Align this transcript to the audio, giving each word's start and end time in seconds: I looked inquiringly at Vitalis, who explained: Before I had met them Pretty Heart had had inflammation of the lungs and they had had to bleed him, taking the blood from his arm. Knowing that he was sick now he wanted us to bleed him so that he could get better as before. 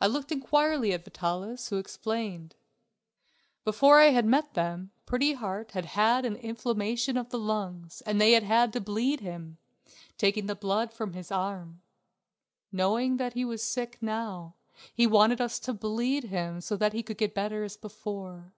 I 0.00 0.06
looked 0.06 0.30
inquiringly 0.30 0.92
at 0.92 1.02
Vitalis, 1.04 1.70
who 1.70 1.78
explained: 1.78 2.54
Before 3.64 3.98
I 3.98 4.10
had 4.10 4.24
met 4.24 4.54
them 4.54 4.92
Pretty 5.06 5.32
Heart 5.32 5.72
had 5.72 5.86
had 5.86 6.24
inflammation 6.24 7.16
of 7.16 7.30
the 7.30 7.38
lungs 7.40 8.00
and 8.02 8.20
they 8.20 8.30
had 8.34 8.44
had 8.44 8.72
to 8.74 8.80
bleed 8.80 9.18
him, 9.18 9.58
taking 10.16 10.46
the 10.46 10.54
blood 10.54 10.92
from 10.92 11.14
his 11.14 11.32
arm. 11.32 11.82
Knowing 12.70 13.16
that 13.16 13.32
he 13.32 13.44
was 13.44 13.60
sick 13.60 13.98
now 14.00 14.54
he 14.94 15.04
wanted 15.04 15.40
us 15.40 15.58
to 15.58 15.72
bleed 15.74 16.22
him 16.26 16.60
so 16.60 16.76
that 16.76 16.92
he 16.92 17.02
could 17.02 17.18
get 17.18 17.34
better 17.34 17.64
as 17.64 17.76
before. 17.76 18.52